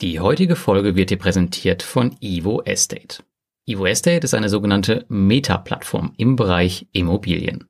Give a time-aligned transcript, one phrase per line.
[0.00, 3.24] Die heutige Folge wird dir präsentiert von Evo Estate.
[3.66, 7.64] Evo Estate ist eine sogenannte Meta-Plattform im Bereich Immobilien.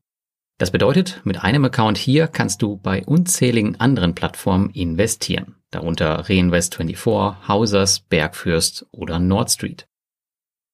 [0.58, 7.48] Das bedeutet, mit einem Account hier kannst du bei unzähligen anderen Plattformen investieren, darunter Reinvest24,
[7.48, 9.88] Hausers, Bergfürst oder Nordstreet.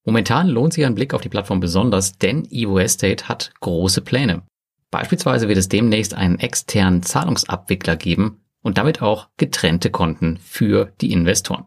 [0.04, 4.42] Momentan lohnt sich ein Blick auf die Plattform besonders, denn Evo Estate hat große Pläne.
[4.90, 11.12] Beispielsweise wird es demnächst einen externen Zahlungsabwickler geben, und damit auch getrennte Konten für die
[11.12, 11.66] Investoren.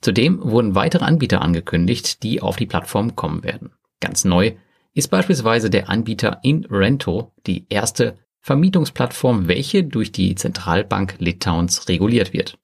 [0.00, 3.72] Zudem wurden weitere Anbieter angekündigt, die auf die Plattform kommen werden.
[4.00, 4.54] Ganz neu
[4.94, 12.58] ist beispielsweise der Anbieter InRento, die erste Vermietungsplattform, welche durch die Zentralbank Litauens reguliert wird.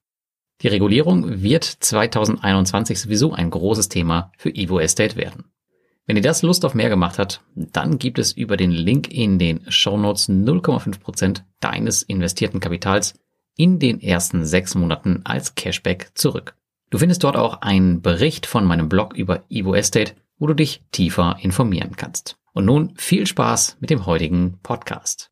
[0.63, 5.45] Die Regulierung wird 2021 sowieso ein großes Thema für Evo Estate werden.
[6.07, 9.39] Wenn ihr das Lust auf mehr gemacht hat, dann gibt es über den Link in
[9.39, 13.15] den Show Notes 0,5% deines investierten Kapitals
[13.61, 16.57] in den ersten sechs Monaten als Cashback zurück.
[16.89, 20.83] Du findest dort auch einen Bericht von meinem Blog über Evo Estate, wo du dich
[20.93, 22.39] tiefer informieren kannst.
[22.55, 25.31] Und nun viel Spaß mit dem heutigen Podcast.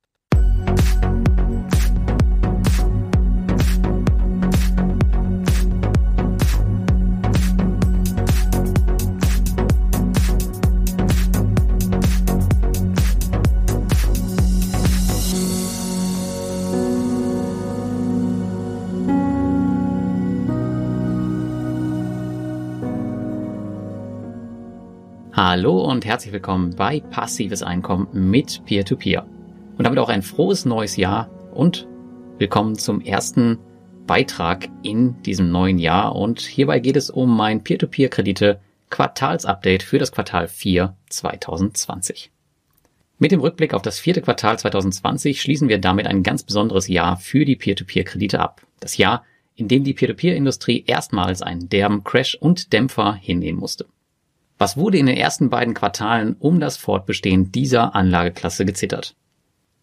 [25.41, 29.23] Hallo und herzlich willkommen bei Passives Einkommen mit Peer-to-Peer.
[29.23, 29.77] -Peer.
[29.77, 31.87] Und damit auch ein frohes neues Jahr und
[32.39, 33.57] willkommen zum ersten
[34.09, 36.17] Beitrag in diesem neuen Jahr.
[36.17, 38.59] Und hierbei geht es um mein Peer-to-Peer-Kredite
[38.91, 42.33] Quartalsupdate für das Quartal 4 2020.
[43.21, 47.17] Mit dem Rückblick auf das vierte Quartal 2020 schließen wir damit ein ganz besonderes Jahr
[47.17, 48.67] für die Peer-to-Peer-Kredite ab.
[48.81, 49.23] Das Jahr,
[49.55, 53.87] in dem die Peer-to-Peer-Industrie erstmals einen derben Crash und Dämpfer hinnehmen musste.
[54.59, 59.15] Was wurde in den ersten beiden Quartalen um das Fortbestehen dieser Anlageklasse gezittert?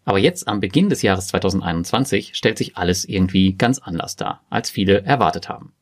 [0.04, 4.70] Aber jetzt am Beginn des Jahres 2021 stellt sich alles irgendwie ganz anders dar, als
[4.70, 5.72] viele erwartet haben.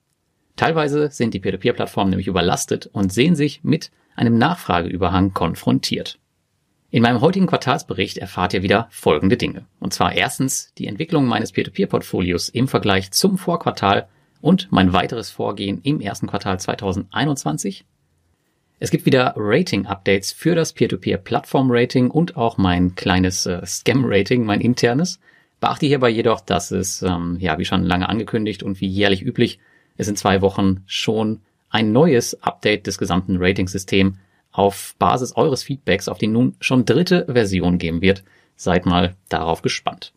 [0.57, 6.21] Teilweise sind die Peer-to-Peer-Plattformen nämlich überlastet und sehen sich mit einem Nachfrageüberhang konfrontiert.
[6.91, 9.67] In meinem heutigen Quartalsbericht erfahrt ihr wieder folgende Dinge.
[9.81, 14.07] Und zwar erstens die Entwicklung meines Peer-to-Peer-Portfolios im Vergleich zum Vorquartal
[14.41, 17.85] und mein weiteres Vorgehen im ersten Quartal 2021.
[18.85, 25.21] Es gibt wieder Rating-Updates für das Peer-to-Peer-Plattform-Rating und auch mein kleines äh, Scam-Rating, mein internes.
[25.59, 29.59] Beachte hierbei jedoch, dass es, ähm, ja, wie schon lange angekündigt und wie jährlich üblich,
[29.97, 31.41] es in zwei Wochen schon
[31.71, 34.19] ein neues Update des gesamten Rating-Systems
[34.53, 38.23] auf Basis eures Feedbacks auf die nun schon dritte Version geben wird.
[38.55, 40.13] Seid mal darauf gespannt.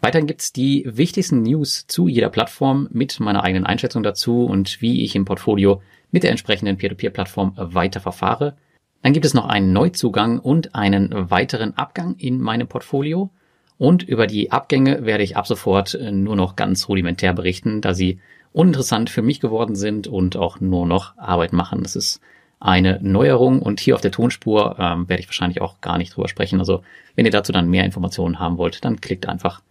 [0.00, 5.04] Weiterhin gibt's die wichtigsten News zu jeder Plattform mit meiner eigenen Einschätzung dazu und wie
[5.04, 5.80] ich im Portfolio
[6.14, 8.54] mit der entsprechenden Peer-to-Peer-Plattform weiter verfahre.
[9.02, 13.30] Dann gibt es noch einen Neuzugang und einen weiteren Abgang in meinem Portfolio.
[13.78, 17.94] Und über die Abgänge werde ich ab sofort äh, nur noch ganz rudimentär berichten, da
[17.94, 18.20] sie
[18.52, 21.82] uninteressant für mich geworden sind und auch nur noch Arbeit machen.
[21.82, 22.20] Das ist
[22.60, 26.28] eine Neuerung und hier auf der Tonspur ähm, werde ich wahrscheinlich auch gar nicht drüber
[26.28, 26.60] sprechen.
[26.60, 26.84] Also
[27.16, 29.62] wenn ihr dazu dann mehr Informationen haben wollt, dann klickt einfach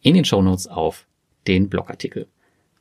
[0.00, 1.08] in den Show Notes auf
[1.48, 2.28] den Blogartikel.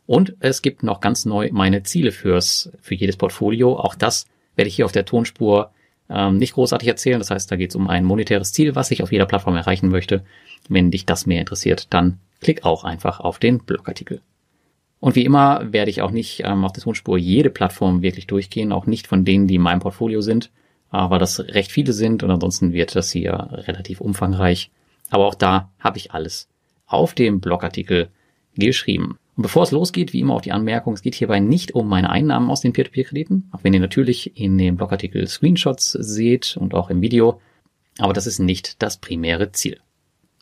[0.07, 3.78] Und es gibt noch ganz neu meine Ziele fürs, für jedes Portfolio.
[3.78, 4.25] Auch das
[4.56, 5.72] werde ich hier auf der Tonspur
[6.09, 7.19] ähm, nicht großartig erzählen.
[7.19, 9.90] Das heißt, da geht es um ein monetäres Ziel, was ich auf jeder Plattform erreichen
[9.90, 10.23] möchte.
[10.69, 14.22] Wenn dich das mehr interessiert, dann klick auch einfach auf den Blogartikel.
[15.00, 18.72] Und wie immer werde ich auch nicht ähm, auf der Tonspur jede Plattform wirklich durchgehen,
[18.72, 20.50] auch nicht von denen, die in meinem Portfolio sind,
[20.90, 24.72] aber das recht viele sind und ansonsten wird das hier relativ umfangreich.
[25.09, 26.47] Aber auch da habe ich alles
[26.88, 28.09] auf dem Blogartikel
[28.56, 29.19] geschrieben.
[29.38, 32.09] Und bevor es losgeht, wie immer auch die Anmerkung, es geht hierbei nicht um meine
[32.09, 36.90] Einnahmen aus den Peer-to-Peer-Krediten, auch wenn ihr natürlich in dem Blogartikel Screenshots seht und auch
[36.90, 37.40] im Video,
[38.00, 39.80] aber das ist nicht das primäre Ziel.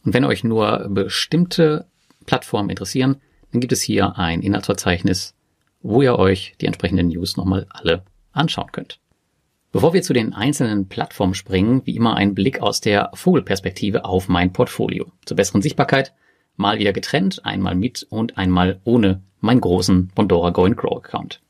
[0.06, 1.88] Und wenn euch nur bestimmte
[2.26, 3.18] Plattformen interessieren,
[3.52, 5.36] dann gibt es hier ein Inhaltsverzeichnis,
[5.82, 9.02] wo ihr euch die entsprechenden News nochmal alle anschauen könnt.
[9.74, 14.30] Bevor wir zu den einzelnen Plattformen springen, wie immer ein Blick aus der Vogelperspektive auf
[14.30, 15.12] mein Portfolio.
[15.26, 16.14] Zur besseren Sichtbarkeit
[16.58, 21.42] mal wieder getrennt, einmal mit und einmal ohne meinen großen Bondora Go and Grow Account.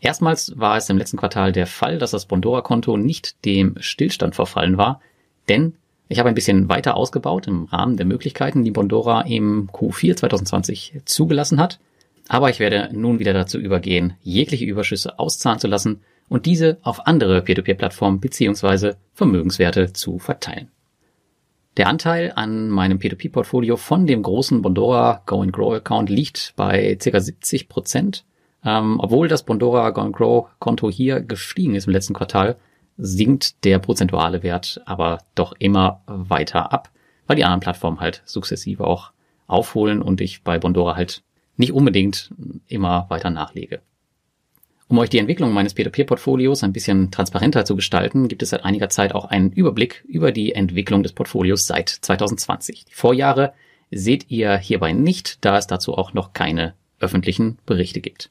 [0.00, 4.78] Erstmals war es im letzten Quartal der Fall, dass das Bondora-Konto nicht dem Stillstand verfallen
[4.78, 5.00] war,
[5.48, 5.74] denn
[6.08, 11.02] ich habe ein bisschen weiter ausgebaut im Rahmen der Möglichkeiten, die Bondora im Q4 2020
[11.04, 11.78] zugelassen hat.
[12.26, 17.06] Aber ich werde nun wieder dazu übergehen, jegliche Überschüsse auszahlen zu lassen und diese auf
[17.06, 20.68] andere Peer-to-Peer-Plattformen beziehungsweise Vermögenswerte zu verteilen.
[21.76, 26.96] Der Anteil an meinem P2P-Portfolio von dem großen Bondora Go and Grow Account liegt bei
[26.96, 27.20] ca.
[27.20, 28.24] 70 Prozent.
[28.64, 32.56] Ähm, obwohl das Bondora Go Grow Konto hier gestiegen ist im letzten Quartal,
[32.98, 36.90] sinkt der prozentuale Wert aber doch immer weiter ab,
[37.26, 39.12] weil die anderen Plattformen halt sukzessive auch
[39.46, 41.22] aufholen und ich bei Bondora halt
[41.56, 42.30] nicht unbedingt
[42.66, 43.80] immer weiter nachlege.
[44.90, 48.88] Um euch die Entwicklung meines P2P-Portfolios ein bisschen transparenter zu gestalten, gibt es seit einiger
[48.88, 52.86] Zeit auch einen Überblick über die Entwicklung des Portfolios seit 2020.
[52.86, 53.52] Die Vorjahre
[53.92, 58.30] seht ihr hierbei nicht, da es dazu auch noch keine öffentlichen Berichte gibt.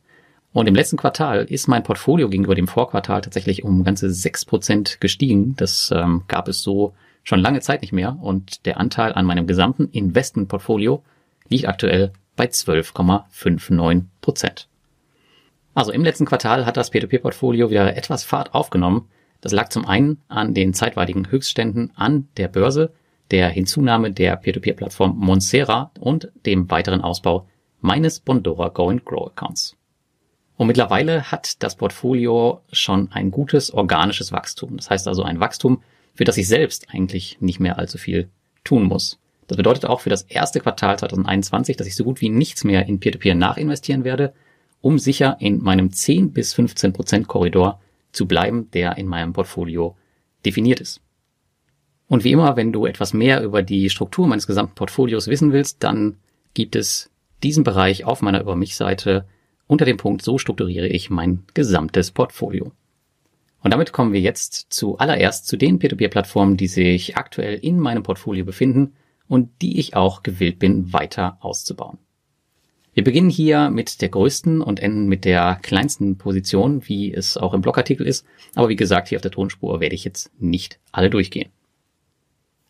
[0.52, 5.00] Und im letzten Quartal ist mein Portfolio gegenüber dem Vorquartal tatsächlich um ganze sechs Prozent
[5.00, 5.56] gestiegen.
[5.56, 9.48] Das ähm, gab es so schon lange Zeit nicht mehr und der Anteil an meinem
[9.48, 11.04] gesamten Investmentportfolio
[11.48, 14.69] liegt aktuell bei 12,59 Prozent.
[15.80, 19.08] Also im letzten Quartal hat das P2P-Portfolio wieder etwas Fahrt aufgenommen.
[19.40, 22.92] Das lag zum einen an den zeitweiligen Höchstständen an der Börse,
[23.32, 27.48] der Hinzunahme der P2P-Plattform Monsera und dem weiteren Ausbau
[27.80, 29.78] meines Bondora Go and Grow Accounts.
[30.58, 34.76] Und mittlerweile hat das Portfolio schon ein gutes organisches Wachstum.
[34.76, 35.82] Das heißt also ein Wachstum,
[36.14, 38.28] für das ich selbst eigentlich nicht mehr allzu viel
[38.66, 39.18] tun muss.
[39.48, 42.86] Das bedeutet auch für das erste Quartal 2021, dass ich so gut wie nichts mehr
[42.86, 44.34] in Peer-to-Peer -Peer nachinvestieren werde,
[44.82, 47.82] um sicher in meinem 10 bis 15 Prozent Korridor
[48.12, 49.96] zu bleiben, der in meinem Portfolio
[50.46, 51.02] definiert ist.
[52.08, 55.84] Und wie immer, wenn du etwas mehr über die Struktur meines gesamten Portfolios wissen willst,
[55.84, 56.18] dann
[56.54, 57.12] gibt es
[57.44, 59.28] diesen Bereich auf meiner Über mich Seite
[59.68, 62.72] unter dem Punkt So strukturiere ich mein gesamtes Portfolio.
[63.62, 68.46] Und damit kommen wir jetzt zuallererst zu den Peer-to-Peer-Plattformen, die sich aktuell in meinem Portfolio
[68.46, 68.94] befinden
[69.28, 72.00] und die ich auch gewillt bin, weiter auszubauen.
[72.94, 77.54] Wir beginnen hier mit der größten und enden mit der kleinsten Position, wie es auch
[77.54, 78.26] im Blogartikel ist.
[78.56, 81.50] Aber wie gesagt, hier auf der Tonspur werde ich jetzt nicht alle durchgehen.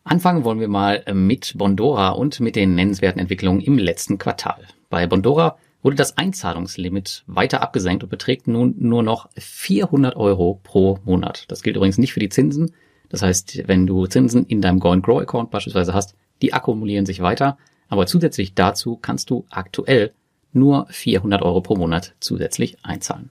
[0.04, 4.66] Anfangen wollen wir mal mit Bondora und mit den nennenswerten Entwicklungen im letzten Quartal.
[4.88, 10.98] Bei Bondora wurde das Einzahlungslimit weiter abgesenkt und beträgt nun nur noch 400 Euro pro
[11.04, 11.44] Monat.
[11.48, 12.72] Das gilt übrigens nicht für die Zinsen.
[13.08, 17.20] Das heißt, wenn du Zinsen in deinem Go Grow Account beispielsweise hast, die akkumulieren sich
[17.20, 17.58] weiter.
[17.90, 20.12] Aber zusätzlich dazu kannst du aktuell
[20.52, 23.30] nur 400 Euro pro Monat zusätzlich einzahlen.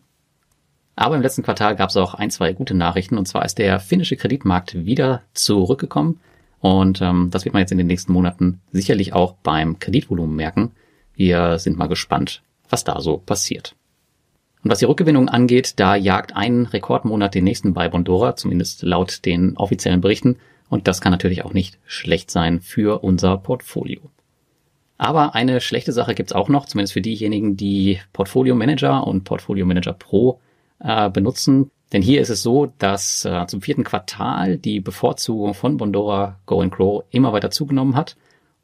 [0.96, 3.18] Aber im letzten Quartal gab es auch ein, zwei gute Nachrichten.
[3.18, 6.20] Und zwar ist der finnische Kreditmarkt wieder zurückgekommen.
[6.60, 10.74] Und ähm, das wird man jetzt in den nächsten Monaten sicherlich auch beim Kreditvolumen merken.
[11.16, 13.76] Wir sind mal gespannt, was da so passiert.
[14.62, 19.24] Und was die Rückgewinnung angeht, da jagt ein Rekordmonat den nächsten bei Bondora, zumindest laut
[19.24, 20.36] den offiziellen Berichten.
[20.68, 24.02] Und das kann natürlich auch nicht schlecht sein für unser Portfolio.
[25.00, 29.66] Aber eine schlechte Sache gibt's auch noch, zumindest für diejenigen, die Portfolio Manager und Portfolio
[29.66, 30.40] Manager Pro
[30.80, 31.72] äh, benutzen.
[31.92, 36.62] Denn hier ist es so, dass äh, zum vierten Quartal die Bevorzugung von Bondora Go
[36.62, 38.16] and Grow immer weiter zugenommen hat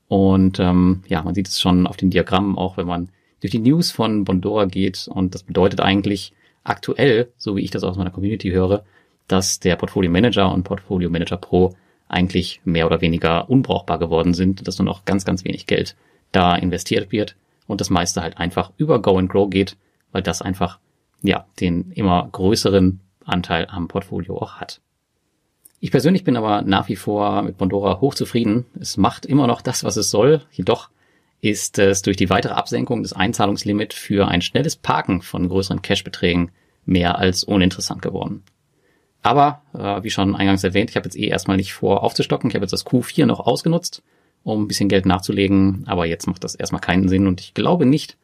[0.07, 3.09] und ähm, ja, man sieht es schon auf den Diagrammen, auch wenn man
[3.41, 5.07] durch die News von Bondora geht.
[5.07, 6.33] Und das bedeutet eigentlich
[6.63, 8.83] aktuell, so wie ich das aus meiner Community höre,
[9.27, 11.75] dass der Portfolio Manager und Portfolio Manager Pro
[12.07, 15.95] eigentlich mehr oder weniger unbrauchbar geworden sind, dass nur noch ganz, ganz wenig Geld
[16.31, 17.35] da investiert wird
[17.67, 19.77] und das meiste halt einfach über Go and Grow geht,
[20.11, 20.79] weil das einfach,
[21.21, 24.81] ja, den immer größeren Anteil am Portfolio auch hat.
[25.79, 28.65] Ich persönlich bin aber nach wie vor mit Bondora hochzufrieden.
[28.79, 30.41] Es macht immer noch das, was es soll.
[30.51, 30.89] Jedoch
[31.41, 36.51] ist es durch die weitere Absenkung des Einzahlungslimits für ein schnelles Parken von größeren Cashbeträgen
[36.85, 38.43] mehr als uninteressant geworden.
[39.21, 42.49] Aber, äh, wie schon eingangs erwähnt, ich habe jetzt eh erstmal nicht vor aufzustocken.
[42.49, 44.03] Ich habe jetzt das Q4 noch ausgenutzt,
[44.45, 45.83] um ein bisschen Geld nachzulegen.
[45.87, 48.15] Aber jetzt macht das erstmal keinen Sinn und ich glaube nicht,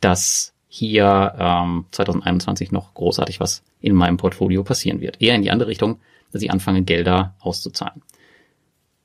[0.00, 5.20] dass hier ähm, 2021 noch großartig was in meinem Portfolio passieren wird.
[5.20, 5.98] Eher in die andere Richtung,
[6.32, 8.02] dass ich anfange, Gelder auszuzahlen.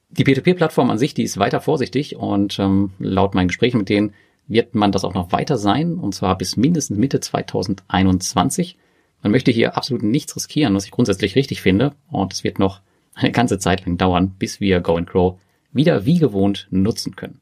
[0.09, 4.13] Die P2P-Plattform an sich, die ist weiter vorsichtig und ähm, laut meinen Gesprächen mit denen
[4.47, 8.77] wird man das auch noch weiter sein und zwar bis mindestens Mitte 2021.
[9.21, 12.81] Man möchte hier absolut nichts riskieren, was ich grundsätzlich richtig finde und es wird noch
[13.13, 15.37] eine ganze Zeit lang dauern, bis wir Go and Grow
[15.71, 17.39] wieder wie gewohnt nutzen können.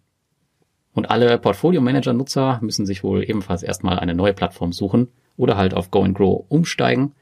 [0.93, 5.91] Und alle Portfolio-Manager-Nutzer müssen sich wohl ebenfalls erstmal eine neue Plattform suchen oder halt auf
[5.91, 7.13] Go and Grow umsteigen,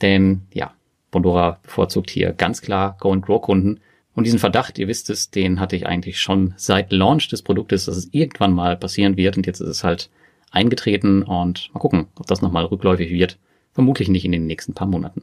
[0.00, 0.72] denn ja,
[1.12, 3.80] Bondora bevorzugt hier ganz klar Go and Grow Kunden.
[4.14, 7.84] Und diesen Verdacht, ihr wisst es, den hatte ich eigentlich schon seit Launch des Produktes,
[7.84, 9.36] dass es irgendwann mal passieren wird.
[9.36, 10.10] Und jetzt ist es halt
[10.50, 13.38] eingetreten und mal gucken, ob das nochmal rückläufig wird.
[13.72, 15.22] Vermutlich nicht in den nächsten paar Monaten.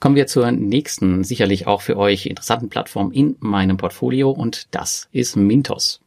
[0.00, 5.10] Kommen wir zur nächsten, sicherlich auch für euch interessanten Plattform in meinem Portfolio und das
[5.12, 6.00] ist Mintos.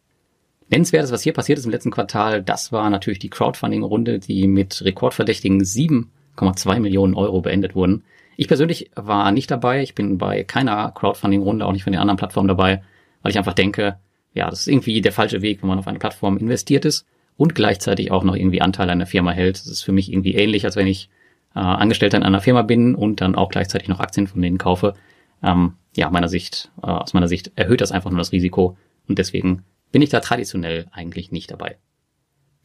[0.69, 4.83] Nennenswertes, was hier passiert ist im letzten Quartal, das war natürlich die Crowdfunding-Runde, die mit
[4.83, 8.03] rekordverdächtigen 7,2 Millionen Euro beendet wurden.
[8.35, 9.83] Ich persönlich war nicht dabei.
[9.83, 12.81] Ich bin bei keiner Crowdfunding-Runde, auch nicht von den anderen Plattformen dabei,
[13.21, 13.99] weil ich einfach denke,
[14.33, 17.05] ja, das ist irgendwie der falsche Weg, wenn man auf eine Plattform investiert ist
[17.37, 19.57] und gleichzeitig auch noch irgendwie Anteil an der Firma hält.
[19.57, 21.09] Das ist für mich irgendwie ähnlich, als wenn ich
[21.55, 24.93] äh, Angestellter in einer Firma bin und dann auch gleichzeitig noch Aktien von denen kaufe.
[25.41, 29.19] Ähm, ja, meiner Sicht, äh, aus meiner Sicht erhöht das einfach nur das Risiko und
[29.19, 31.77] deswegen bin ich da traditionell eigentlich nicht dabei.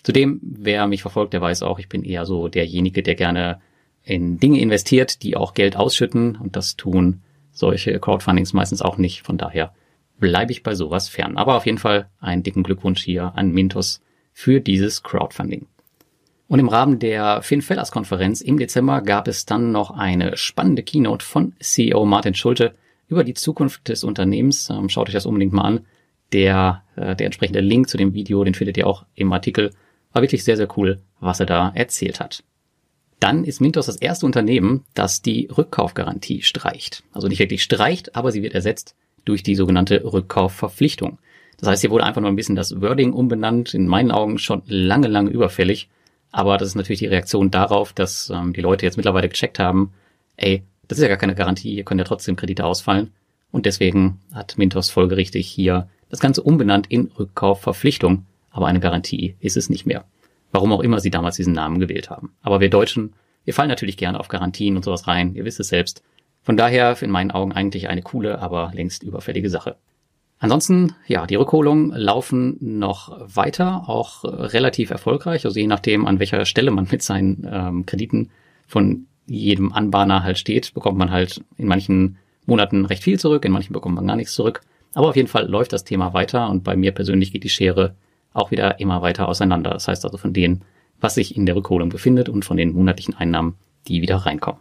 [0.03, 3.61] Zudem, wer mich verfolgt, der weiß auch, ich bin eher so derjenige, der gerne
[4.03, 9.23] in Dinge investiert, die auch Geld ausschütten und das tun solche Crowdfundings meistens auch nicht.
[9.23, 9.75] Von daher
[10.19, 11.37] bleibe ich bei sowas fern.
[11.37, 14.01] Aber auf jeden Fall einen dicken Glückwunsch hier an Mintos
[14.33, 15.67] für dieses Crowdfunding.
[16.49, 21.25] Und im Rahmen der FinFellers Konferenz im Dezember gab es dann noch eine spannende Keynote
[21.25, 22.75] von CEO Martin Schulte
[23.07, 24.71] über die Zukunft des Unternehmens.
[24.71, 25.81] Ähm, schaut euch das unbedingt mal an.
[26.33, 29.73] Der, äh, der entsprechende Link zu dem Video, den findet ihr auch im Artikel.
[30.13, 32.43] War wirklich sehr, sehr cool, was er da erzählt hat.
[33.21, 37.03] Dann ist Mintos das erste Unternehmen, das die Rückkaufgarantie streicht.
[37.13, 41.19] Also nicht wirklich streicht, aber sie wird ersetzt durch die sogenannte Rückkaufverpflichtung.
[41.59, 44.63] Das heißt, hier wurde einfach nur ein bisschen das Wording umbenannt, in meinen Augen schon
[44.67, 45.91] lange, lange überfällig.
[46.31, 49.93] Aber das ist natürlich die Reaktion darauf, dass ähm, die Leute jetzt mittlerweile gecheckt haben,
[50.37, 53.13] ey, das ist ja gar keine Garantie, hier können ja trotzdem Kredite ausfallen.
[53.51, 58.27] Und deswegen hat Mintos folgerichtig hier das Ganze umbenannt in Rückkaufverpflichtung.
[58.51, 60.05] Aber eine Garantie ist es nicht mehr.
[60.51, 62.33] Warum auch immer sie damals diesen Namen gewählt haben.
[62.43, 65.69] Aber wir Deutschen, wir fallen natürlich gerne auf Garantien und sowas rein, ihr wisst es
[65.69, 66.03] selbst.
[66.43, 69.77] Von daher in meinen Augen eigentlich eine coole, aber längst überfällige Sache.
[70.41, 75.45] Ansonsten, ja, die Rückholungen laufen noch weiter, auch relativ erfolgreich.
[75.45, 78.31] Also je nachdem, an welcher Stelle man mit seinen ähm, Krediten
[78.67, 83.53] von jedem Anbahner halt steht, bekommt man halt in manchen Monaten recht viel zurück, in
[83.53, 84.61] manchen bekommt man gar nichts zurück.
[84.95, 87.95] Aber auf jeden Fall läuft das Thema weiter und bei mir persönlich geht die Schere
[88.33, 89.71] auch wieder immer weiter auseinander.
[89.71, 90.65] Das heißt also von denen,
[91.01, 94.61] was sich in der Rückholung befindet und von den monatlichen Einnahmen, die wieder reinkommen.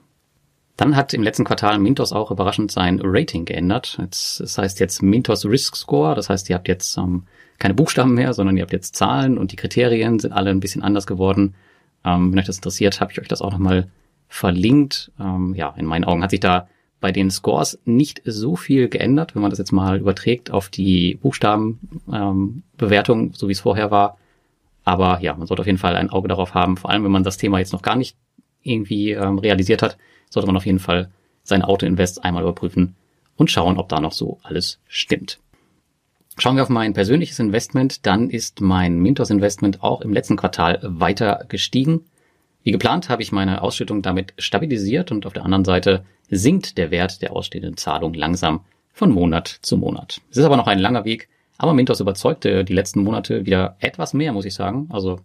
[0.77, 3.98] Dann hat im letzten Quartal Mintos auch überraschend sein Rating geändert.
[4.00, 6.15] Jetzt, das heißt jetzt Mintos Risk Score.
[6.15, 7.24] Das heißt, ihr habt jetzt ähm,
[7.57, 10.84] keine Buchstaben mehr, sondern ihr habt jetzt Zahlen und die Kriterien sind alle ein bisschen
[10.84, 11.55] anders geworden.
[12.05, 13.88] Ähm, wenn euch das interessiert, habe ich euch das auch nochmal
[14.27, 15.12] verlinkt.
[15.19, 16.67] Ähm, ja, in meinen Augen hat sich da
[17.00, 21.15] bei den Scores nicht so viel geändert, wenn man das jetzt mal überträgt auf die
[21.15, 24.17] Buchstabenbewertung, ähm, so wie es vorher war.
[24.84, 27.24] Aber ja, man sollte auf jeden Fall ein Auge darauf haben, vor allem wenn man
[27.24, 28.15] das Thema jetzt noch gar nicht
[28.63, 29.98] irgendwie ähm, realisiert hat,
[30.29, 31.10] sollte man auf jeden Fall
[31.43, 32.96] sein Auto-Invest einmal überprüfen
[33.36, 35.39] und schauen, ob da noch so alles stimmt.
[36.38, 40.79] Schauen wir auf mein persönliches Investment, dann ist mein Mintos Investment auch im letzten Quartal
[40.84, 42.01] weiter gestiegen.
[42.63, 46.91] Wie geplant habe ich meine Ausschüttung damit stabilisiert und auf der anderen Seite sinkt der
[46.91, 48.62] Wert der ausstehenden Zahlung langsam
[48.93, 50.22] von Monat zu Monat.
[50.29, 54.13] Es ist aber noch ein langer Weg, aber Mintos überzeugte die letzten Monate wieder etwas
[54.13, 54.89] mehr, muss ich sagen.
[54.91, 55.19] Also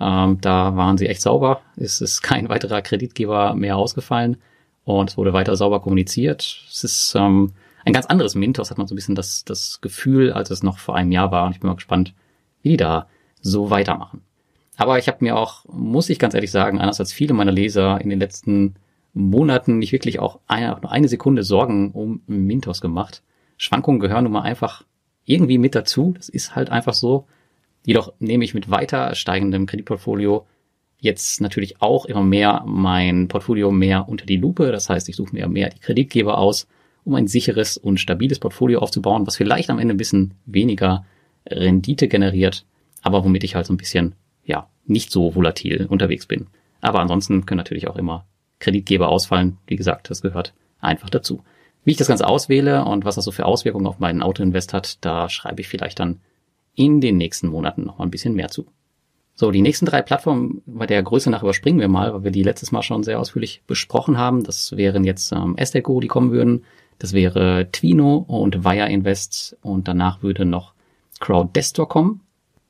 [0.00, 1.60] ähm, da waren sie echt sauber.
[1.76, 4.36] Es ist kein weiterer Kreditgeber mehr ausgefallen
[4.84, 6.64] und es wurde weiter sauber kommuniziert.
[6.70, 7.52] Es ist ähm,
[7.84, 10.78] ein ganz anderes Mintos, hat man so ein bisschen das, das Gefühl, als es noch
[10.78, 11.46] vor einem Jahr war.
[11.46, 12.14] Und ich bin mal gespannt,
[12.62, 13.08] wie die da
[13.40, 14.22] so weitermachen.
[14.76, 18.00] Aber ich habe mir auch, muss ich ganz ehrlich sagen, anders als viele meiner Leser
[18.00, 18.74] in den letzten
[19.12, 23.22] Monaten nicht wirklich auch eine, nur eine Sekunde Sorgen um Mintos gemacht.
[23.56, 24.82] Schwankungen gehören nun mal einfach
[25.24, 26.14] irgendwie mit dazu.
[26.16, 27.26] Das ist halt einfach so.
[27.84, 30.46] Jedoch nehme ich mit weiter steigendem Kreditportfolio
[30.98, 34.72] jetzt natürlich auch immer mehr mein Portfolio mehr unter die Lupe.
[34.72, 36.66] Das heißt, ich suche mir mehr die Kreditgeber aus,
[37.04, 41.04] um ein sicheres und stabiles Portfolio aufzubauen, was vielleicht am Ende ein bisschen weniger
[41.46, 42.64] Rendite generiert,
[43.02, 44.14] aber womit ich halt so ein bisschen,
[44.44, 46.46] ja, nicht so volatil unterwegs bin.
[46.80, 48.24] Aber ansonsten können natürlich auch immer
[48.60, 49.58] Kreditgeber ausfallen.
[49.66, 51.42] Wie gesagt, das gehört einfach dazu.
[51.84, 55.04] Wie ich das Ganze auswähle und was das so für Auswirkungen auf meinen Autoinvest hat,
[55.04, 56.20] da schreibe ich vielleicht dann
[56.74, 58.66] in den nächsten Monaten noch mal ein bisschen mehr zu.
[59.36, 62.44] So, die nächsten drei Plattformen, bei der Größe nach überspringen wir mal, weil wir die
[62.44, 64.44] letztes Mal schon sehr ausführlich besprochen haben.
[64.44, 66.64] Das wären jetzt ähm, Esteco, die kommen würden.
[66.98, 70.74] Das wäre Twino und Wire Invest und danach würde noch
[71.18, 72.20] CrowdDestor kommen.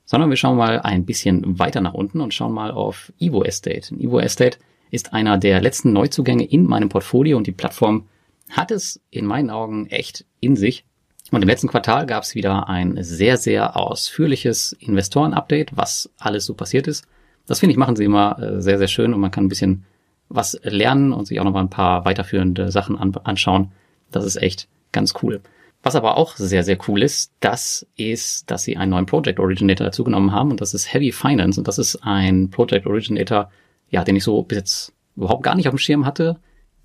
[0.06, 3.94] Sondern wir schauen mal ein bisschen weiter nach unten und schauen mal auf Evo Estate.
[3.96, 4.58] Evo Estate
[4.90, 8.06] ist einer der letzten Neuzugänge in meinem Portfolio und die Plattform
[8.50, 10.84] hat es in meinen Augen echt in sich.
[11.30, 16.54] Und im letzten Quartal gab es wieder ein sehr, sehr ausführliches Investoren-Update, was alles so
[16.54, 17.06] passiert ist.
[17.46, 19.84] Das finde ich, machen sie immer äh, sehr, sehr schön und man kann ein bisschen
[20.28, 23.72] was lernen und sich auch nochmal ein paar weiterführende Sachen anschauen.
[24.10, 25.40] Das ist echt ganz cool.
[25.82, 29.84] Was aber auch sehr, sehr cool ist, das ist, dass sie einen neuen Project Originator
[29.84, 33.50] dazugenommen haben und das ist Heavy Finance und das ist ein Project Originator,
[33.90, 36.38] ja, den ich so bis jetzt überhaupt gar nicht auf dem Schirm hatte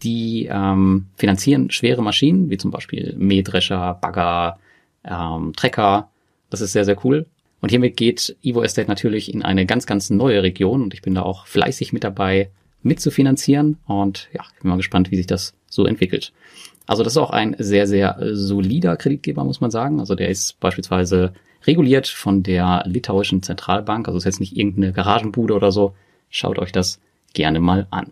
[0.04, 4.60] die ähm, finanzieren schwere Mähmaschinen, wie zum Beispiel Mähdrescher, Bagger,
[5.04, 6.10] ähm, Trecker.
[6.50, 7.26] Das ist sehr, sehr cool.
[7.62, 11.16] Und hiermit geht Evo Estate natürlich in eine ganz, ganz neue Region und ich bin
[11.16, 12.50] da auch fleißig mit dabei,
[12.82, 13.78] mitzufinanzieren.
[13.86, 16.32] Und ja, ich bin mal gespannt, wie sich das so entwickelt.
[16.88, 20.00] Also das ist auch ein sehr, sehr solider Kreditgeber, muss man sagen.
[20.00, 21.34] Also der ist beispielsweise
[21.68, 24.08] reguliert von der litauischen Zentralbank.
[24.08, 25.94] Also ist jetzt nicht irgendeine Garagenbude oder so.
[26.30, 27.00] Schaut euch das
[27.34, 28.12] gerne mal an.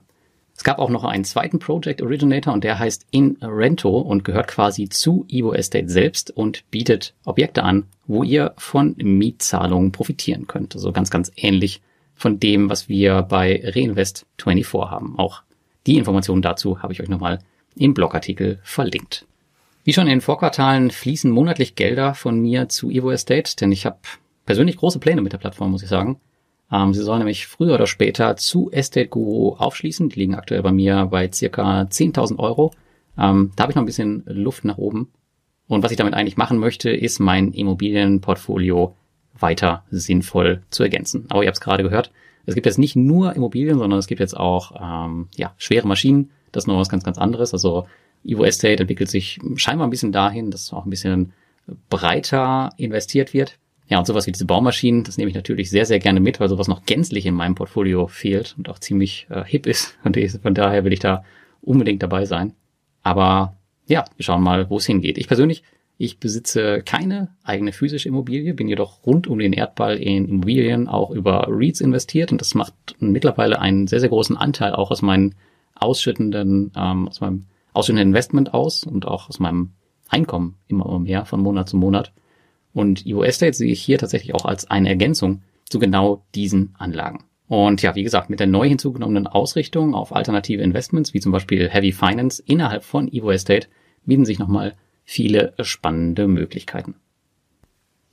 [0.58, 4.90] Es gab auch noch einen zweiten Project Originator und der heißt InRento und gehört quasi
[4.90, 10.76] zu Evo Estate selbst und bietet Objekte an, wo ihr von Mietzahlungen profitieren könnt.
[10.76, 11.82] Also ganz, ganz ähnlich
[12.16, 15.20] von dem, was wir bei Reinvest24 haben.
[15.20, 15.44] Auch
[15.86, 17.38] die Informationen dazu habe ich euch nochmal
[17.76, 19.28] im Blogartikel verlinkt.
[19.84, 23.86] Wie schon in den Vorquartalen fließen monatlich Gelder von mir zu Evo Estate, denn ich
[23.86, 24.00] habe
[24.48, 26.20] persönlich große Pläne mit der Plattform, muss ich sagen.
[26.72, 30.10] Ähm, sie soll nämlich früher oder später zu Estate Guru aufschließen.
[30.10, 32.72] Die liegen aktuell bei mir bei circa 10.000 Euro.
[33.18, 35.10] Ähm, da habe ich noch ein bisschen Luft nach oben.
[35.68, 38.96] Und was ich damit eigentlich machen möchte, ist mein Immobilienportfolio
[39.40, 41.26] weiter sinnvoll zu ergänzen.
[41.30, 42.12] Aber ihr habt es gerade gehört,
[42.46, 46.32] es gibt jetzt nicht nur Immobilien, sondern es gibt jetzt auch ähm, ja, schwere Maschinen.
[46.54, 47.54] Das ist noch was ganz, ganz anderes.
[47.54, 47.88] Also
[48.24, 51.34] Evo Estate entwickelt sich scheinbar ein bisschen dahin, dass auch ein bisschen
[51.90, 53.58] breiter investiert wird.
[53.90, 56.50] Ja, und sowas wie diese Baumaschinen, das nehme ich natürlich sehr, sehr gerne mit, weil
[56.50, 59.98] sowas noch gänzlich in meinem Portfolio fehlt und auch ziemlich äh, hip ist.
[60.04, 61.24] Und von daher will ich da
[61.62, 62.54] unbedingt dabei sein.
[63.04, 65.18] Aber ja, wir schauen mal, wo es hingeht.
[65.18, 65.64] Ich persönlich,
[65.98, 71.12] ich besitze keine eigene physische Immobilie, bin jedoch rund um den Erdball in Immobilien auch
[71.12, 75.36] über REITs investiert und das macht mittlerweile einen sehr, sehr großen Anteil auch aus meinen
[75.76, 79.72] ausschüttenden, ähm, aus meinem ausschüttenden Investment aus und auch aus meinem
[80.10, 82.12] Einkommen immer mehr von Monat zu Monat.
[82.78, 87.24] Und EO Estate sehe ich hier tatsächlich auch als eine Ergänzung zu genau diesen Anlagen.
[87.48, 91.70] Und ja, wie gesagt, mit der neu hinzugenommenen Ausrichtung auf alternative Investments, wie zum Beispiel
[91.70, 93.68] Heavy Finance innerhalb von Evo Estate,
[94.06, 96.94] bieten sich nochmal viele spannende Möglichkeiten.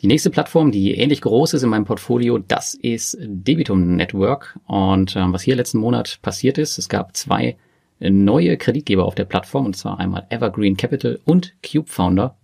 [0.00, 4.58] Die nächste Plattform, die ähnlich groß ist in meinem Portfolio, das ist Debitum Network.
[4.66, 7.58] Und äh, was hier letzten Monat passiert ist, es gab zwei
[8.00, 12.38] neue Kreditgeber auf der Plattform, und zwar einmal Evergreen Capital und Cube Founder.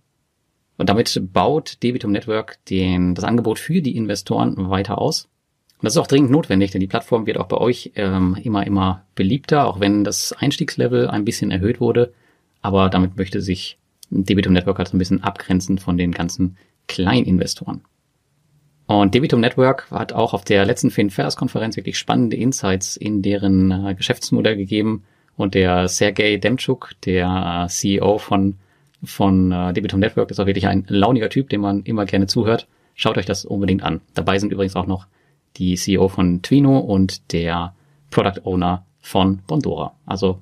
[0.81, 5.25] Und damit baut Debitum Network den, das Angebot für die Investoren weiter aus.
[5.77, 8.65] Und das ist auch dringend notwendig, denn die Plattform wird auch bei euch ähm, immer,
[8.65, 12.13] immer beliebter, auch wenn das Einstiegslevel ein bisschen erhöht wurde.
[12.63, 13.77] Aber damit möchte sich
[14.09, 17.81] Debitum Network halt so ein bisschen abgrenzen von den ganzen Kleininvestoren.
[18.87, 23.93] Und Debitum Network hat auch auf der letzten FinFairs-Konferenz wirklich spannende Insights in deren äh,
[23.93, 25.03] Geschäftsmodell gegeben.
[25.37, 28.55] Und der Sergei Demchuk, der äh, CEO von
[29.03, 32.67] von äh, Debitum Network ist auch wirklich ein launiger Typ, dem man immer gerne zuhört.
[32.95, 34.01] Schaut euch das unbedingt an.
[34.13, 35.07] Dabei sind übrigens auch noch
[35.57, 37.73] die CEO von Twino und der
[38.09, 39.95] Product Owner von Bondora.
[40.05, 40.39] Also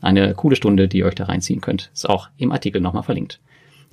[0.00, 1.90] eine coole Stunde, die ihr euch da reinziehen könnt.
[1.92, 3.40] Ist auch im Artikel nochmal verlinkt.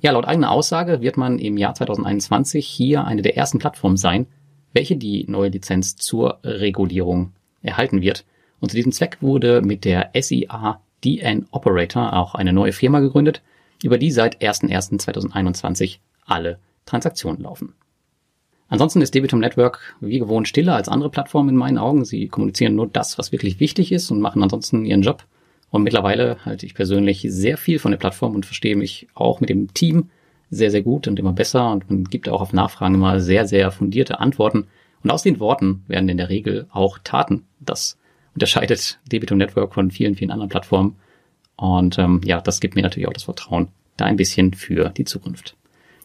[0.00, 4.26] Ja, laut eigener Aussage wird man im Jahr 2021 hier eine der ersten Plattformen sein,
[4.72, 8.24] welche die neue Lizenz zur Regulierung erhalten wird.
[8.60, 13.42] Und zu diesem Zweck wurde mit der SIA DN Operator auch eine neue Firma gegründet,
[13.86, 17.74] über die seit 01.01.2021 alle Transaktionen laufen.
[18.68, 22.04] Ansonsten ist Debitum Network wie gewohnt stiller als andere Plattformen in meinen Augen.
[22.04, 25.24] Sie kommunizieren nur das, was wirklich wichtig ist und machen ansonsten ihren Job.
[25.70, 29.50] Und mittlerweile halte ich persönlich sehr viel von der Plattform und verstehe mich auch mit
[29.50, 30.10] dem Team
[30.50, 31.70] sehr, sehr gut und immer besser.
[31.70, 34.66] Und man gibt auch auf Nachfragen immer sehr, sehr fundierte Antworten.
[35.04, 37.44] Und aus den Worten werden in der Regel auch Taten.
[37.60, 37.98] Das
[38.34, 40.96] unterscheidet Debitum Network von vielen, vielen anderen Plattformen.
[41.56, 45.04] Und ähm, ja, das gibt mir natürlich auch das Vertrauen da ein bisschen für die
[45.04, 45.56] Zukunft.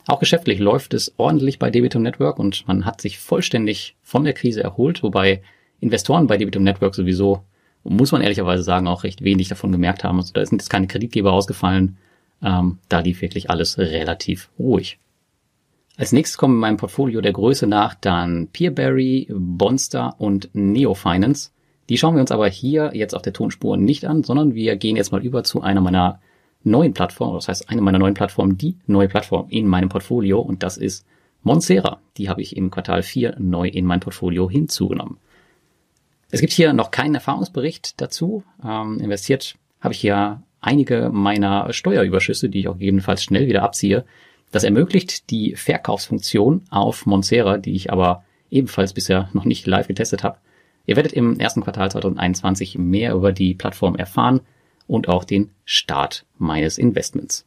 [0.07, 4.33] Auch geschäftlich läuft es ordentlich bei Debitum Network und man hat sich vollständig von der
[4.33, 5.41] Krise erholt, wobei
[5.79, 7.43] Investoren bei Debitum Network sowieso,
[7.83, 10.17] muss man ehrlicherweise sagen, auch recht wenig davon gemerkt haben.
[10.17, 11.97] Also da sind jetzt keine Kreditgeber ausgefallen.
[12.41, 14.99] Ähm, da lief wirklich alles relativ ruhig.
[15.97, 21.51] Als nächstes kommen in meinem Portfolio der Größe nach dann Peerberry, Bonster und Neofinance.
[21.91, 24.95] Die schauen wir uns aber hier jetzt auf der Tonspur nicht an, sondern wir gehen
[24.95, 26.21] jetzt mal über zu einer meiner
[26.63, 30.63] neuen Plattformen, das heißt eine meiner neuen Plattformen, die neue Plattform in meinem Portfolio und
[30.63, 31.05] das ist
[31.43, 31.99] Monsera.
[32.15, 35.17] Die habe ich im Quartal 4 neu in mein Portfolio hinzugenommen.
[36.29, 38.45] Es gibt hier noch keinen Erfahrungsbericht dazu.
[38.63, 44.05] Ähm, investiert habe ich hier einige meiner Steuerüberschüsse, die ich auch gegebenenfalls schnell wieder abziehe.
[44.53, 50.23] Das ermöglicht die Verkaufsfunktion auf Monsera, die ich aber ebenfalls bisher noch nicht live getestet
[50.23, 50.37] habe.
[50.85, 54.41] Ihr werdet im ersten Quartal 2021 mehr über die Plattform erfahren
[54.87, 57.45] und auch den Start meines Investments.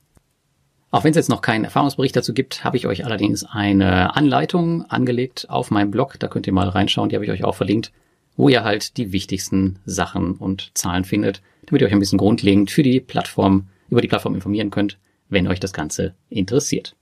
[0.91, 4.83] Auch wenn es jetzt noch keinen Erfahrungsbericht dazu gibt, habe ich euch allerdings eine Anleitung
[4.89, 6.21] angelegt auf meinem Blog.
[6.21, 7.91] Da könnt ihr mal reinschauen, die habe ich euch auch verlinkt,
[8.37, 12.71] wo ihr halt die wichtigsten Sachen und Zahlen findet, damit ihr euch ein bisschen grundlegend
[12.71, 16.95] für die Plattform, über die Plattform informieren könnt, wenn euch das Ganze interessiert.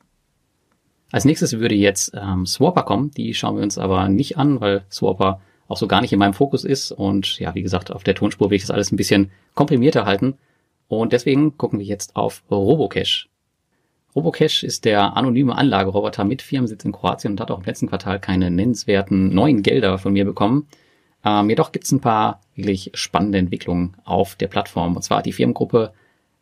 [1.11, 3.11] Als nächstes würde jetzt ähm, Swapper kommen.
[3.11, 5.42] Die schauen wir uns aber nicht an, weil Swapper
[5.73, 6.93] auch so gar nicht in meinem Fokus ist.
[6.93, 10.35] Und ja, wie gesagt, auf der Tonspur will ich das alles ein bisschen komprimierter halten.
[10.89, 13.29] Und deswegen gucken wir jetzt auf Robocash.
[14.15, 18.21] Robocash ist der anonyme Anlageroboter mit Firmensitz in Kroatien und hat auch im letzten Quartal
[18.21, 20.69] keine nennenswerten neuen Gelder von mir bekommen.
[21.25, 24.95] Ähm, jedoch gibt es ein paar wirklich spannende Entwicklungen auf der Plattform.
[24.97, 25.95] Und zwar hat die Firmengruppe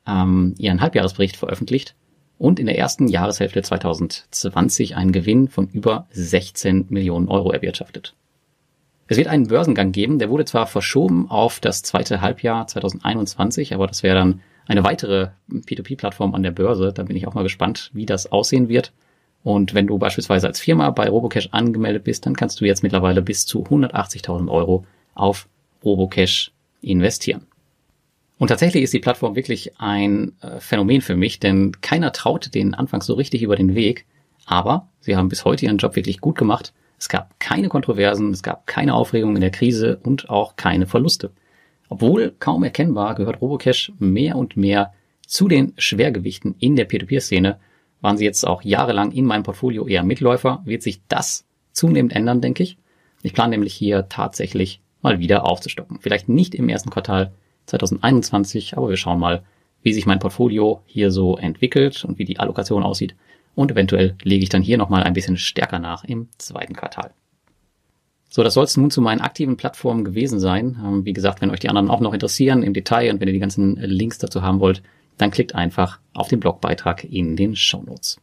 [0.07, 1.95] ähm, ihren Halbjahresbericht veröffentlicht
[2.39, 8.17] und in der ersten Jahreshälfte 2020 einen Gewinn von über 16 Millionen Euro erwirtschaftet.
[9.11, 13.89] Es wird einen Börsengang geben, der wurde zwar verschoben auf das zweite Halbjahr 2021, aber
[13.89, 16.93] das wäre dann eine weitere P2P-Plattform an der Börse.
[16.93, 18.93] Da bin ich auch mal gespannt, wie das aussehen wird.
[19.43, 23.21] Und wenn du beispielsweise als Firma bei Robocash angemeldet bist, dann kannst du jetzt mittlerweile
[23.21, 25.49] bis zu 180.000 Euro auf
[25.85, 27.49] Robocash investieren.
[28.39, 32.75] Und tatsächlich ist die Plattform wirklich ein äh, Phänomen für mich, denn keiner traute den
[32.75, 34.07] anfangs so richtig über den Weg.
[34.47, 36.73] Aber sie haben bis heute ihren Job wirklich gut gemacht.
[37.01, 41.33] Es gab keine Kontroversen, es gab keine Aufregung in der Krise und auch keine Verluste.
[41.89, 44.93] Obwohl kaum erkennbar gehört Robocash mehr und mehr
[45.27, 47.59] zu den Schwergewichten in der Peer-to-Peer-Szene.
[48.03, 52.43] Waren sie jetzt auch jahrelang in meinem Portfolio eher Mitläufer, wird sich das zunehmend ändern,
[52.43, 52.77] denke ich.
[53.23, 55.99] Ich plane nämlich hier tatsächlich mal wieder aufzustocken.
[56.01, 57.33] Vielleicht nicht im ersten Quartal
[57.67, 59.43] 2021, aber wir schauen mal,
[59.83, 63.15] wie sich mein Portfolio hier so entwickelt und wie die Allokation aussieht.
[63.55, 67.13] Und eventuell lege ich dann hier nochmal ein bisschen stärker nach im zweiten Quartal.
[68.29, 70.79] So, das soll es nun zu meinen aktiven Plattformen gewesen sein.
[70.85, 73.35] Ähm, wie gesagt, wenn euch die anderen auch noch interessieren im Detail und wenn ihr
[73.35, 74.83] die ganzen Links dazu haben wollt,
[75.19, 78.21] dann klickt einfach auf den Blogbeitrag in den Show Notes.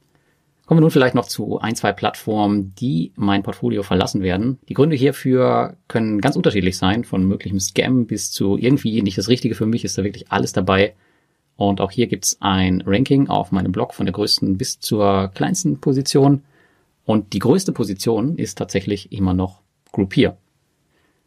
[0.65, 4.59] Kommen wir nun vielleicht noch zu ein, zwei Plattformen, die mein Portfolio verlassen werden.
[4.67, 9.29] Die Gründe hierfür können ganz unterschiedlich sein, von möglichem Scam bis zu irgendwie nicht das
[9.29, 10.93] Richtige für mich, ist da wirklich alles dabei.
[11.58, 15.82] Und auch hier gibt's ein Ranking auf meinem Blog von der größten bis zur kleinsten
[15.82, 16.43] Position.
[17.04, 20.38] Und die größte Position ist tatsächlich immer noch Groupier.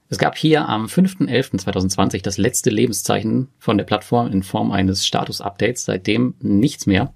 [0.08, 5.84] Es gab hier am 5.11.2020 das letzte Lebenszeichen von der Plattform in Form eines Status-Updates,
[5.84, 7.12] seitdem nichts mehr.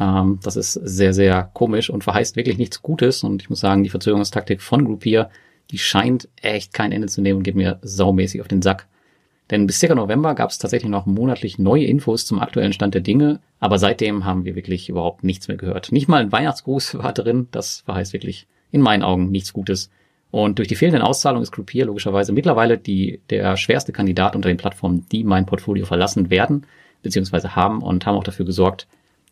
[0.00, 3.82] Ähm, das ist sehr, sehr komisch und verheißt wirklich nichts Gutes und ich muss sagen,
[3.82, 5.28] die Verzögerungstaktik von Groupier,
[5.70, 8.88] die scheint echt kein Ende zu nehmen und geht mir saumäßig auf den Sack.
[9.50, 13.00] Denn bis circa November gab es tatsächlich noch monatlich neue Infos zum aktuellen Stand der
[13.02, 15.92] Dinge, aber seitdem haben wir wirklich überhaupt nichts mehr gehört.
[15.92, 19.90] Nicht mal ein Weihnachtsgruß war drin, das verheißt wirklich in meinen Augen nichts Gutes.
[20.30, 24.56] Und durch die fehlenden Auszahlungen ist Groupier logischerweise mittlerweile die, der schwerste Kandidat unter den
[24.56, 26.66] Plattformen, die mein Portfolio verlassen werden,
[27.02, 28.86] beziehungsweise haben und haben auch dafür gesorgt,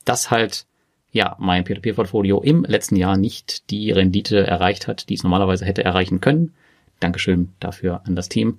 [0.05, 0.67] dass halt
[1.13, 5.85] ja mein Peer-to-Peer-Portfolio im letzten Jahr nicht die Rendite erreicht hat, die es normalerweise hätte
[5.85, 6.53] erreichen können.
[7.01, 8.59] Dankeschön dafür an das Team.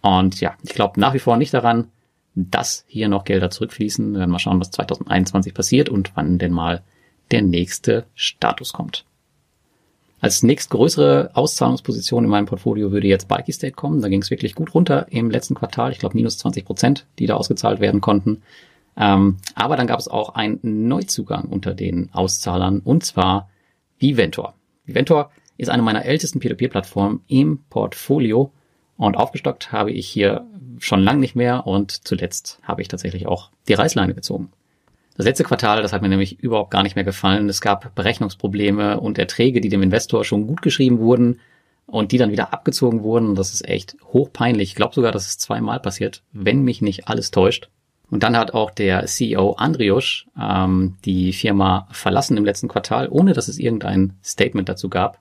[0.00, 1.88] Und ja, ich glaube nach wie vor nicht daran,
[2.34, 4.12] dass hier noch Gelder zurückfließen.
[4.12, 6.82] Wir werden mal schauen, was 2021 passiert und wann denn mal
[7.30, 9.04] der nächste Status kommt.
[10.20, 14.00] Als nächstgrößere Auszahlungsposition in meinem Portfolio würde jetzt Bikey State kommen.
[14.00, 15.92] Da ging es wirklich gut runter im letzten Quartal.
[15.92, 18.42] Ich glaube minus 20 Prozent, die da ausgezahlt werden konnten.
[18.96, 20.58] Ähm, aber dann gab es auch einen
[20.88, 23.48] Neuzugang unter den Auszahlern und zwar
[23.98, 24.54] Viventor.
[24.86, 28.52] Viventor ist eine meiner ältesten Peer-to-Peer-Plattformen im Portfolio
[28.98, 30.46] und aufgestockt habe ich hier
[30.80, 34.50] schon lang nicht mehr und zuletzt habe ich tatsächlich auch die Reißleine gezogen.
[35.16, 37.48] Das letzte Quartal, das hat mir nämlich überhaupt gar nicht mehr gefallen.
[37.48, 41.40] Es gab Berechnungsprobleme und Erträge, die dem Investor schon gut geschrieben wurden
[41.86, 43.34] und die dann wieder abgezogen wurden.
[43.34, 44.70] Das ist echt hochpeinlich.
[44.70, 47.68] Ich glaube sogar, dass es zweimal passiert, wenn mich nicht alles täuscht.
[48.10, 53.32] Und dann hat auch der CEO Andriusz ähm, die Firma verlassen im letzten Quartal, ohne
[53.32, 55.18] dass es irgendein Statement dazu gab.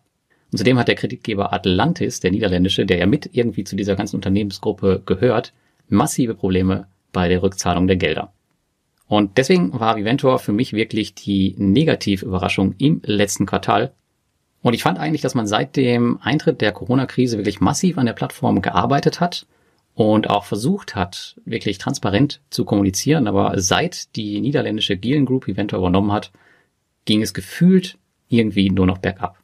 [0.52, 4.16] Und zudem hat der Kreditgeber Atlantis, der niederländische, der ja mit irgendwie zu dieser ganzen
[4.16, 5.54] Unternehmensgruppe gehört,
[5.90, 8.34] massive Probleme bei der Rückzahlung der Gelder.
[9.08, 13.94] Und deswegen war Viventor für mich wirklich die Negativüberraschung im letzten Quartal.
[14.62, 18.14] Und ich fand eigentlich, dass man seit dem Eintritt der Corona-Krise wirklich massiv an der
[18.14, 19.48] Plattform gearbeitet hat
[19.94, 23.28] und auch versucht hat, wirklich transparent zu kommunizieren.
[23.28, 26.32] Aber seit die niederländische Gielen Group Viventor übernommen hat,
[27.06, 29.38] ging es gefühlt irgendwie nur noch bergab.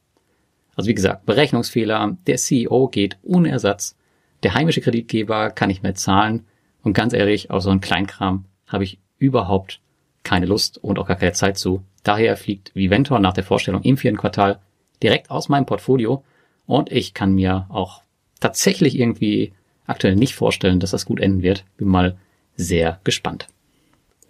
[0.76, 3.96] Also wie gesagt, Berechnungsfehler, der CEO geht ohne Ersatz,
[4.44, 6.46] der heimische Kreditgeber kann nicht mehr zahlen
[6.82, 9.80] und ganz ehrlich, auf so einen Kleinkram habe ich überhaupt
[10.24, 11.84] keine Lust und auch gar keine Zeit zu.
[12.04, 14.60] Daher fliegt Viventor nach der Vorstellung im vierten Quartal
[15.02, 16.24] direkt aus meinem Portfolio
[16.66, 18.02] und ich kann mir auch
[18.40, 19.54] tatsächlich irgendwie
[19.86, 21.66] aktuell nicht vorstellen, dass das gut enden wird.
[21.78, 22.18] Bin mal
[22.56, 23.48] sehr gespannt.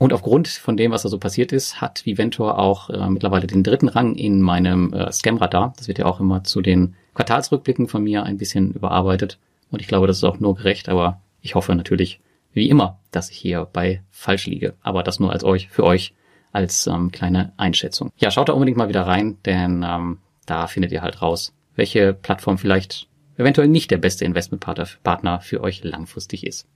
[0.04, 3.64] Und aufgrund von dem, was da so passiert ist, hat Viventor auch äh, mittlerweile den
[3.64, 5.74] dritten Rang in meinem äh, Scam-Radar.
[5.78, 9.40] Das wird ja auch immer zu den Quartalsrückblicken von mir ein bisschen überarbeitet.
[9.72, 12.20] Und ich glaube, das ist auch nur gerecht, aber ich hoffe natürlich,
[12.52, 14.74] wie immer, dass ich hier bei falsch liege.
[14.82, 16.14] Aber das nur als euch, für euch
[16.52, 18.12] als ähm, kleine Einschätzung.
[18.18, 22.14] Ja, schaut da unbedingt mal wieder rein, denn ähm, da findet ihr halt raus, welche
[22.14, 26.68] Plattform vielleicht eventuell nicht der beste Investmentpartner für euch langfristig ist.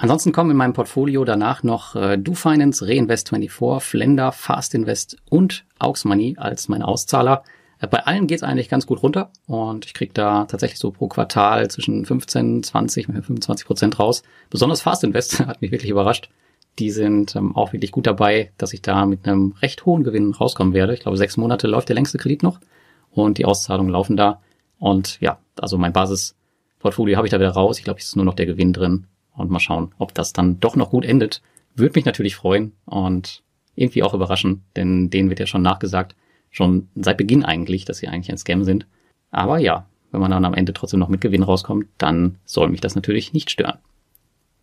[0.00, 6.04] Ansonsten kommen in meinem Portfolio danach noch äh, DoFinance, Reinvest24, Flender, Fast Invest und Aux
[6.04, 7.42] Money als meine Auszahler.
[7.80, 11.08] Äh, bei allen geht's eigentlich ganz gut runter und ich krieg da tatsächlich so pro
[11.08, 14.22] Quartal zwischen 15, 20, 25 Prozent raus.
[14.50, 16.30] Besonders Fast Invest hat mich wirklich überrascht.
[16.78, 20.32] Die sind ähm, auch wirklich gut dabei, dass ich da mit einem recht hohen Gewinn
[20.32, 20.94] rauskommen werde.
[20.94, 22.60] Ich glaube, sechs Monate läuft der längste Kredit noch
[23.10, 24.42] und die Auszahlungen laufen da.
[24.78, 27.78] Und ja, also mein Basisportfolio habe ich da wieder raus.
[27.78, 30.60] Ich glaube, es ist nur noch der Gewinn drin und mal schauen, ob das dann
[30.60, 31.42] doch noch gut endet.
[31.74, 33.42] Würde mich natürlich freuen und
[33.74, 36.14] irgendwie auch überraschen, denn denen wird ja schon nachgesagt,
[36.50, 38.86] schon seit Beginn eigentlich, dass sie eigentlich ein Scam sind.
[39.30, 42.80] Aber ja, wenn man dann am Ende trotzdem noch mit Gewinn rauskommt, dann soll mich
[42.80, 43.78] das natürlich nicht stören.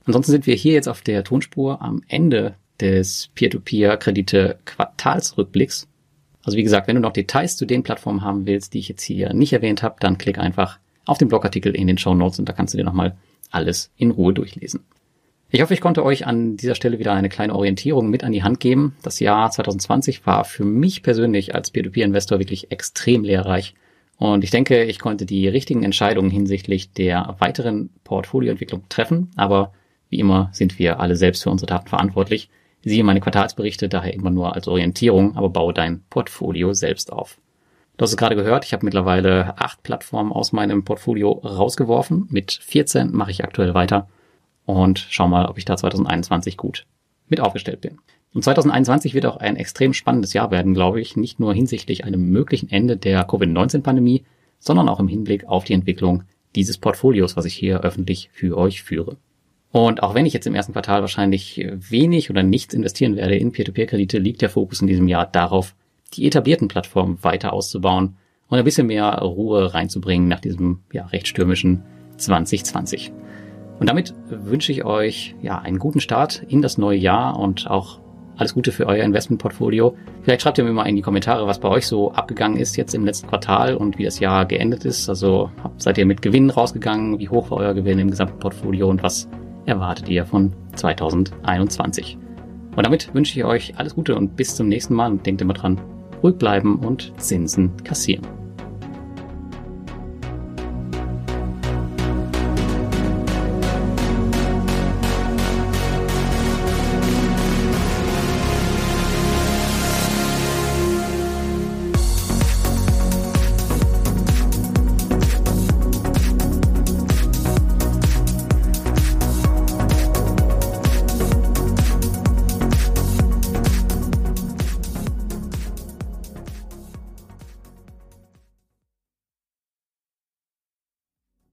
[0.06, 5.88] Ansonsten sind wir hier jetzt auf der Tonspur am Ende des Peer-to-Peer-Kredite-Quartalsrückblicks.
[6.44, 9.04] Also wie gesagt, wenn du noch Details zu den Plattformen haben willst, die ich jetzt
[9.04, 12.50] hier nicht erwähnt habe, dann klick einfach auf den Blogartikel in den Show Notes und
[12.50, 13.16] da kannst du dir nochmal
[13.56, 14.86] alles in Ruhe durchlesen.
[15.50, 18.44] Ich hoffe, ich konnte euch an dieser Stelle wieder eine kleine Orientierung mit an die
[18.44, 18.96] Hand geben.
[19.04, 23.74] Das Jahr 2020 war für mich persönlich als Peer-to-Peer-Investor wirklich extrem lehrreich.
[24.18, 29.32] Und ich denke, ich konnte die richtigen Entscheidungen hinsichtlich der weiteren Portfolioentwicklung treffen.
[29.36, 29.72] Aber
[30.10, 32.50] wie immer sind wir alle selbst für unsere Daten verantwortlich.
[32.84, 37.40] Siehe meine Quartalsberichte daher immer nur als Orientierung, aber baue dein Portfolio selbst auf.
[37.98, 42.28] Du hast es gerade gehört, ich habe mittlerweile acht Plattformen aus meinem Portfolio rausgeworfen.
[42.30, 44.10] Mit 14 mache ich aktuell weiter
[44.66, 46.86] und schau mal, ob ich da 2021 gut
[47.30, 48.00] mit aufgestellt bin.
[48.34, 52.30] Und 2021 wird auch ein extrem spannendes Jahr werden, glaube ich, nicht nur hinsichtlich einem
[52.32, 54.26] möglichen Ende der Covid-19-Pandemie,
[54.60, 58.84] sondern auch im Hinblick auf die Entwicklung dieses Portfolios, was ich hier öffentlich für euch
[58.84, 59.16] führe.
[59.72, 63.54] Und auch wenn ich jetzt im ersten Quartal wahrscheinlich wenig oder nichts investieren werde in
[63.54, 65.76] Peer-to-Peer-Kredite, liegt der Fokus in diesem Jahr darauf,
[66.14, 71.28] die etablierten Plattformen weiter auszubauen und ein bisschen mehr Ruhe reinzubringen nach diesem ja, recht
[71.28, 71.84] stürmischen
[72.18, 73.12] 2020.
[73.80, 78.00] Und damit wünsche ich euch ja einen guten Start in das neue Jahr und auch
[78.38, 79.96] alles Gute für euer Investmentportfolio.
[80.24, 82.94] Vielleicht schreibt ihr mir mal in die Kommentare, was bei euch so abgegangen ist jetzt
[82.94, 85.10] im letzten Quartal und wie das Jahr geendet ist.
[85.10, 87.20] Also seid ihr mit Gewinnen rausgegangen?
[87.20, 89.30] Wie hoch war euer Gewinn im gesamten Portfolio und was
[89.66, 92.18] erwartet ihr von 2021?
[92.76, 95.54] Und damit wünsche ich euch alles Gute und bis zum nächsten Mal und denkt immer
[95.54, 95.80] dran,
[96.24, 98.45] ruhig bleiben und Zinsen kassieren.